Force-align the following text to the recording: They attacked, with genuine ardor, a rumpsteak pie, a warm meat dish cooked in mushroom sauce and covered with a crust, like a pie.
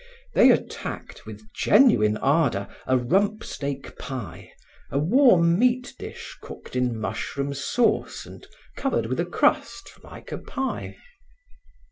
They 0.33 0.49
attacked, 0.49 1.27
with 1.27 1.45
genuine 1.53 2.17
ardor, 2.17 2.67
a 2.87 2.97
rumpsteak 2.97 3.99
pie, 3.99 4.51
a 4.89 4.97
warm 4.97 5.59
meat 5.59 5.93
dish 5.99 6.39
cooked 6.41 6.75
in 6.75 6.99
mushroom 6.99 7.53
sauce 7.53 8.25
and 8.25 8.47
covered 8.75 9.05
with 9.05 9.19
a 9.19 9.25
crust, 9.27 9.91
like 10.03 10.31
a 10.31 10.39
pie. 10.39 10.97